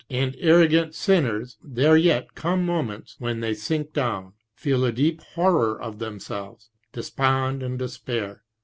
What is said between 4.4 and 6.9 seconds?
feel a deep horror of themselves,